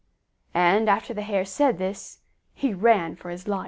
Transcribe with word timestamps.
And 0.55 0.89
after 0.89 1.13
the 1.13 1.21
Hare 1.21 1.45
said 1.45 1.77
this, 1.77 2.21
he 2.55 2.73
ran 2.73 3.15
for 3.15 3.29
his 3.29 3.47
life. 3.47 3.59